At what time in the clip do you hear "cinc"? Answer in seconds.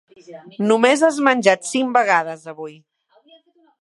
1.73-1.93